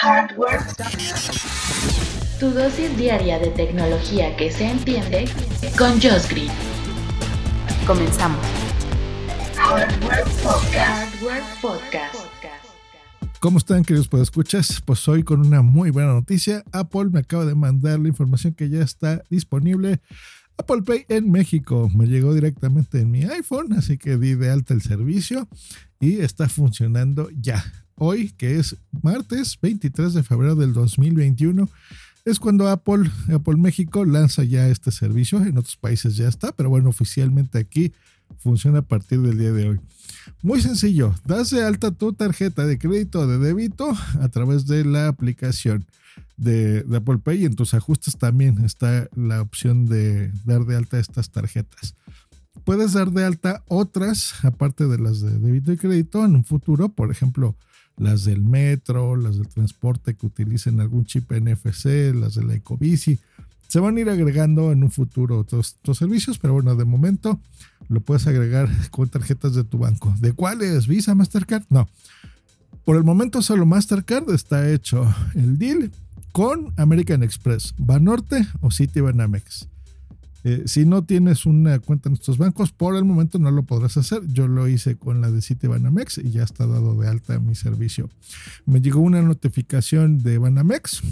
[0.00, 0.60] Hardware.
[2.40, 5.26] Tu dosis diaria de tecnología que se entiende
[5.78, 6.50] con Josh Green.
[7.86, 8.44] Comenzamos.
[9.56, 11.14] Hardware Podcast.
[11.14, 12.14] Hardware Podcast.
[13.38, 14.82] ¿Cómo están, queridos escuchas?
[14.84, 16.64] Pues hoy con una muy buena noticia.
[16.72, 20.00] Apple me acaba de mandar la información que ya está disponible.
[20.56, 24.74] Apple Pay en México me llegó directamente en mi iPhone, así que di de alta
[24.74, 25.48] el servicio
[26.00, 27.64] y está funcionando ya.
[27.96, 31.68] Hoy, que es martes 23 de febrero del 2021,
[32.24, 35.42] es cuando Apple, Apple México lanza ya este servicio.
[35.42, 37.92] En otros países ya está, pero bueno, oficialmente aquí
[38.38, 39.80] funciona a partir del día de hoy.
[40.42, 44.84] Muy sencillo, das de alta tu tarjeta de crédito o de débito a través de
[44.84, 45.86] la aplicación
[46.36, 50.98] de, Apple Pay y en tus ajustes también está la opción de dar de alta
[50.98, 51.94] estas tarjetas.
[52.64, 56.88] Puedes dar de alta otras, aparte de las de débito y crédito, en un futuro,
[56.88, 57.56] por ejemplo,
[57.96, 63.18] las del metro, las del transporte que utilicen algún chip NFC, las de la Ecobici.
[63.68, 67.40] Se van a ir agregando en un futuro otros, otros, servicios, pero bueno, de momento
[67.88, 70.14] lo puedes agregar con tarjetas de tu banco.
[70.20, 70.86] ¿De cuáles?
[70.86, 71.64] ¿Visa, Mastercard?
[71.70, 71.88] No.
[72.84, 75.90] Por el momento solo Mastercard está hecho el deal
[76.32, 79.68] con American Express, Banorte o Citibanamex.
[80.46, 83.96] Eh, si no tienes una cuenta en estos bancos, por el momento no lo podrás
[83.96, 84.20] hacer.
[84.26, 88.10] Yo lo hice con la de Citibanamex y ya está dado de alta mi servicio.
[88.66, 91.02] Me llegó una notificación de Banamex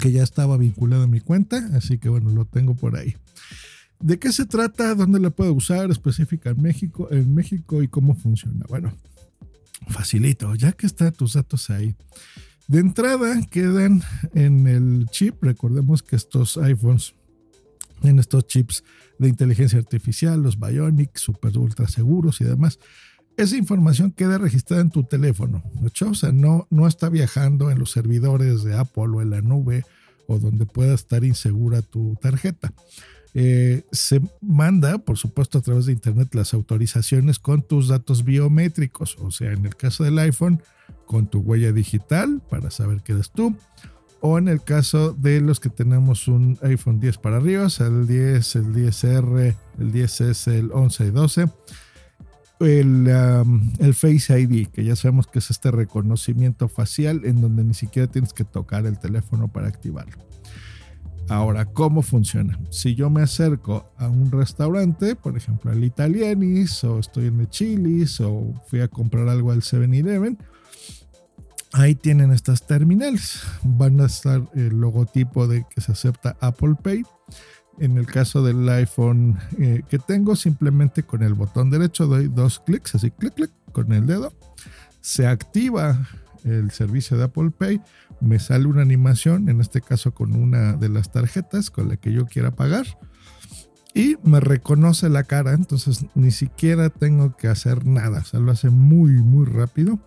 [0.00, 3.14] que ya estaba vinculado a mi cuenta, así que bueno, lo tengo por ahí.
[4.00, 4.94] ¿De qué se trata?
[4.94, 8.64] ¿Dónde la puedo usar específica en México, en México y cómo funciona?
[8.68, 8.92] Bueno,
[9.88, 11.94] facilito, ya que están tus datos ahí.
[12.66, 14.02] De entrada quedan
[14.34, 17.14] en el chip, recordemos que estos iPhones,
[18.02, 18.84] en estos chips
[19.18, 22.78] de inteligencia artificial, los Bionic, super ultra seguros y demás,
[23.36, 25.62] esa información queda registrada en tu teléfono,
[26.06, 29.84] O sea, no, no está viajando en los servidores de Apple o en la nube
[30.26, 32.72] o donde pueda estar insegura tu tarjeta.
[33.34, 39.16] Eh, se manda, por supuesto, a través de Internet las autorizaciones con tus datos biométricos,
[39.20, 40.62] o sea, en el caso del iPhone,
[41.06, 43.56] con tu huella digital para saber que eres tú.
[44.20, 47.86] O en el caso de los que tenemos un iPhone 10 para arriba, o sea,
[47.86, 51.48] el 10, el 10R, el 10S, el 11 y 12.
[52.60, 57.64] El, um, el, Face ID, que ya sabemos que es este reconocimiento facial en donde
[57.64, 60.16] ni siquiera tienes que tocar el teléfono para activarlo.
[61.28, 62.58] Ahora, ¿cómo funciona?
[62.70, 67.48] Si yo me acerco a un restaurante, por ejemplo al Italianis, o estoy en el
[67.48, 70.36] Chili's, o fui a comprar algo al 7-Eleven,
[71.72, 73.42] Ahí tienen estas terminales.
[73.62, 77.04] Van a estar el logotipo de que se acepta Apple Pay.
[77.78, 82.60] En el caso del iPhone eh, que tengo, simplemente con el botón derecho doy dos
[82.60, 84.32] clics, así clic, clic con el dedo.
[85.00, 86.08] Se activa
[86.44, 87.80] el servicio de Apple Pay.
[88.20, 92.12] Me sale una animación, en este caso con una de las tarjetas con la que
[92.12, 92.86] yo quiera pagar.
[93.94, 98.20] Y me reconoce la cara, entonces ni siquiera tengo que hacer nada.
[98.20, 99.98] O sea, lo hace muy, muy rápido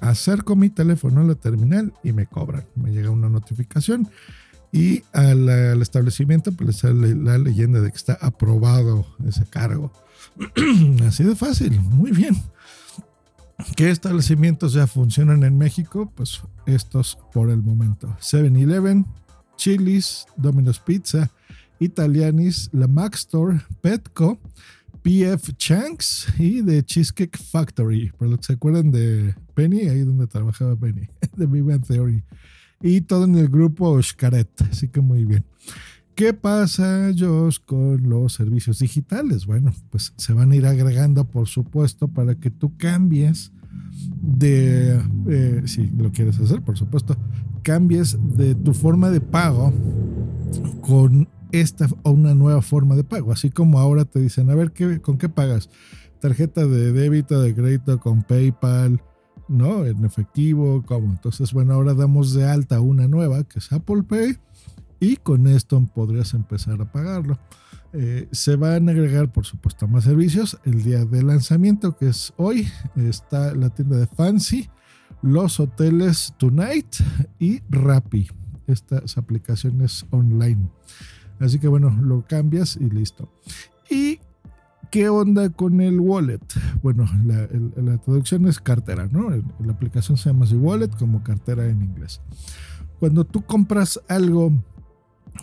[0.00, 2.64] acerco mi teléfono a la terminal y me cobran.
[2.74, 4.08] Me llega una notificación
[4.76, 9.90] y al, establecimiento pues le sale la leyenda de que está aprobado ese cargo.
[11.06, 12.36] Así de fácil, muy bien.
[13.74, 16.12] ¿Qué establecimientos ya funcionan en México?
[16.14, 18.14] Pues estos por el momento.
[18.20, 19.06] 7-Eleven,
[19.56, 21.30] Chili's, Domino's Pizza,
[21.78, 24.38] Italianis, la Mac Store, Petco,
[25.02, 28.12] PF Chanks y de Cheesecake Factory.
[28.18, 32.22] Por lo que se acuerdan de Penny, ahí donde trabajaba Penny, de Big Theory.
[32.80, 34.48] Y todo en el grupo Xcaret.
[34.70, 35.44] Así que muy bien.
[36.14, 39.44] ¿Qué pasa, Josh, con los servicios digitales?
[39.44, 43.52] Bueno, pues se van a ir agregando, por supuesto, para que tú cambies
[44.22, 47.16] de, eh, si lo quieres hacer, por supuesto,
[47.62, 49.74] cambies de tu forma de pago
[50.80, 53.30] con esta o una nueva forma de pago.
[53.30, 55.68] Así como ahora te dicen, a ver, ¿qué, ¿con qué pagas?
[56.20, 59.02] Tarjeta de débito, de crédito, con PayPal,
[59.48, 59.84] ¿no?
[59.84, 61.12] En efectivo, ¿cómo?
[61.12, 64.36] Entonces, bueno, ahora damos de alta una nueva que es Apple Pay
[65.00, 67.38] y con esto podrías empezar a pagarlo.
[67.92, 70.58] Eh, se van a agregar, por supuesto, más servicios.
[70.64, 74.68] El día de lanzamiento, que es hoy, está la tienda de Fancy
[75.22, 76.96] los hoteles Tonight
[77.38, 78.28] y Rappi,
[78.66, 80.68] estas aplicaciones online.
[81.40, 83.28] Así que bueno, lo cambias y listo.
[84.96, 86.40] ¿Y qué onda con el wallet?
[86.82, 89.28] Bueno, la, traducción es cartera, ¿no?
[89.30, 92.22] La aplicación se llama así wallet como cartera en inglés.
[92.98, 94.52] Cuando tú compras algo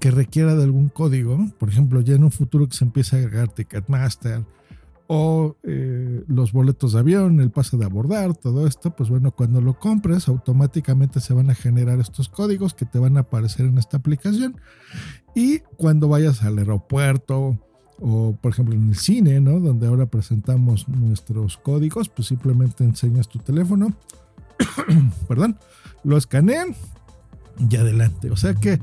[0.00, 3.20] que requiera de algún código, por ejemplo, ya en un futuro que se empiece a
[3.20, 4.44] agregar Ticketmaster
[5.06, 9.62] o eh, los boletos de avión, el pase de abordar, todo esto, pues bueno, cuando
[9.62, 13.78] lo compres automáticamente se van a generar estos códigos que te van a aparecer en
[13.78, 14.60] esta aplicación
[15.34, 17.58] y cuando vayas al aeropuerto
[18.00, 19.60] o por ejemplo en el cine, ¿no?
[19.60, 23.92] Donde ahora presentamos nuestros códigos, pues simplemente enseñas tu teléfono,
[25.28, 25.58] perdón,
[26.04, 26.74] lo escanean
[27.70, 28.30] y adelante.
[28.30, 28.80] O sea que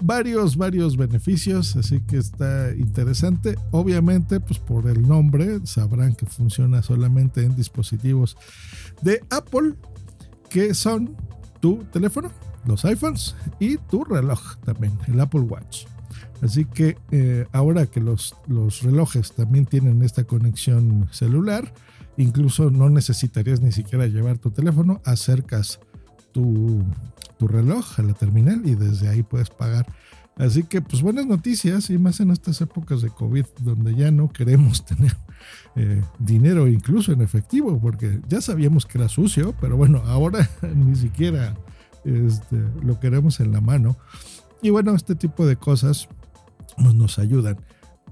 [0.00, 3.56] varios, varios beneficios, así que está interesante.
[3.70, 8.36] Obviamente, pues por el nombre sabrán que funciona solamente en dispositivos
[9.02, 9.74] de Apple,
[10.48, 11.16] que son
[11.60, 12.30] tu teléfono,
[12.66, 15.86] los iPhones y tu reloj también, el Apple Watch.
[16.42, 21.72] Así que eh, ahora que los, los relojes también tienen esta conexión celular,
[22.16, 25.80] incluso no necesitarías ni siquiera llevar tu teléfono, acercas
[26.32, 26.84] tu
[27.38, 29.86] tu reloj a la terminal y desde ahí puedes pagar.
[30.36, 34.28] Así que pues buenas noticias y más en estas épocas de COVID donde ya no
[34.28, 35.16] queremos tener
[35.76, 40.94] eh, dinero incluso en efectivo porque ya sabíamos que era sucio, pero bueno, ahora ni
[40.94, 41.54] siquiera
[42.04, 43.96] este, lo queremos en la mano.
[44.62, 46.08] Y bueno, este tipo de cosas
[46.76, 47.58] pues, nos ayudan.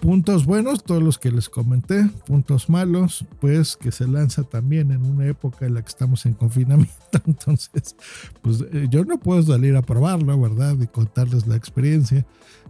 [0.00, 2.08] Puntos buenos, todos los que les comenté.
[2.26, 6.34] Puntos malos, pues que se lanza también en una época en la que estamos en
[6.34, 6.92] confinamiento.
[7.26, 7.96] Entonces,
[8.42, 10.76] pues eh, yo no puedo salir a probarlo, ¿verdad?
[10.80, 12.26] Y contarles la experiencia.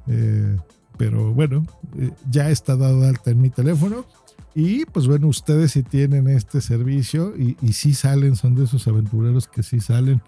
[0.07, 0.57] Eh,
[0.97, 1.67] pero bueno,
[1.99, 4.07] eh, ya está dado alta en mi teléfono.
[4.55, 9.49] Y pues bueno, ustedes si tienen este servicio y, si salen, son de esos aventureros
[9.49, 10.23] que sí salen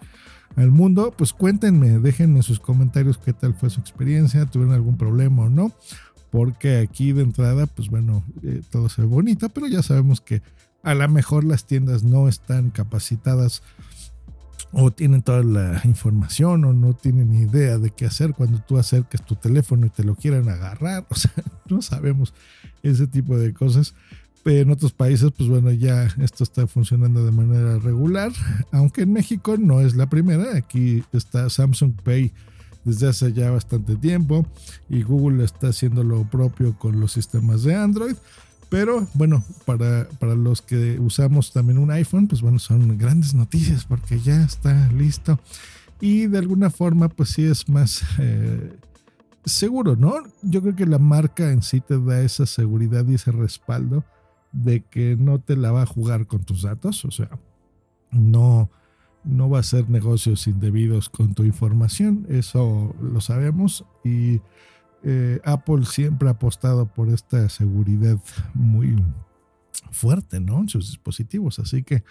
[0.55, 5.43] al mundo, pues cuéntenme, déjenme sus comentarios qué tal fue su experiencia, tuvieron algún problema
[5.43, 5.71] o no
[6.29, 10.41] porque aquí de entrada, pues bueno, eh, todo se ve bonito, pero ya sabemos que
[10.83, 13.63] a lo mejor las tiendas no están capacitadas
[14.71, 19.23] o tienen toda la información o no tienen idea de qué hacer cuando tú acerques
[19.25, 21.05] tu teléfono y te lo quieran agarrar.
[21.09, 21.31] O sea,
[21.67, 22.33] no sabemos
[22.83, 23.95] ese tipo de cosas.
[24.45, 28.31] En otros países, pues bueno, ya esto está funcionando de manera regular,
[28.71, 30.55] aunque en México no es la primera.
[30.55, 32.31] Aquí está Samsung Pay
[32.83, 34.47] desde hace ya bastante tiempo
[34.89, 38.15] y Google está haciendo lo propio con los sistemas de Android.
[38.69, 43.85] Pero bueno, para, para los que usamos también un iPhone, pues bueno, son grandes noticias
[43.85, 45.39] porque ya está listo.
[46.01, 48.71] Y de alguna forma, pues sí es más eh,
[49.43, 50.23] seguro, ¿no?
[50.43, 54.05] Yo creo que la marca en sí te da esa seguridad y ese respaldo
[54.51, 57.05] de que no te la va a jugar con tus datos.
[57.05, 57.29] O sea,
[58.11, 58.69] no,
[59.23, 64.41] no va a hacer negocios indebidos con tu información, eso lo sabemos y
[65.03, 68.19] eh, Apple siempre ha apostado por esta seguridad
[68.53, 69.01] muy
[69.91, 70.59] fuerte, ¿no?
[70.59, 72.03] En sus dispositivos, así que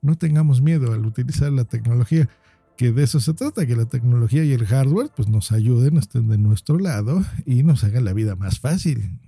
[0.00, 2.28] no tengamos miedo al utilizar la tecnología,
[2.76, 6.28] que de eso se trata, que la tecnología y el hardware pues nos ayuden, estén
[6.28, 9.18] de nuestro lado y nos hagan la vida más fácil.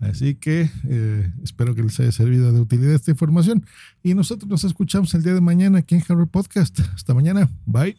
[0.00, 3.66] Así que eh, espero que les haya servido de utilidad esta información.
[4.02, 6.80] Y nosotros nos escuchamos el día de mañana aquí en Harvard Podcast.
[6.94, 7.48] Hasta mañana.
[7.66, 7.96] Bye.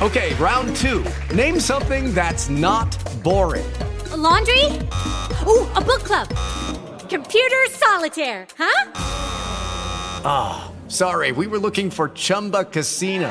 [0.00, 1.04] Okay, round two.
[1.32, 2.88] Name something that's not
[3.22, 3.64] boring.
[4.22, 4.64] laundry?
[5.46, 6.28] Ooh, a book club.
[7.08, 8.92] Computer solitaire, huh?
[10.24, 11.32] Ah, oh, sorry.
[11.32, 13.30] We were looking for Chumba Casino.